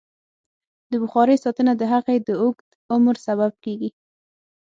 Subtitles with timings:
[0.91, 3.89] د بخارۍ ساتنه د هغې د اوږد عمر سبب کېږي.